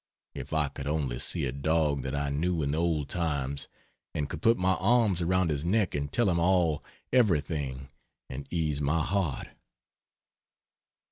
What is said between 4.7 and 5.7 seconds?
arms around his